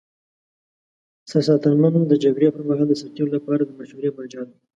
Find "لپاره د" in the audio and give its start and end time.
3.35-3.71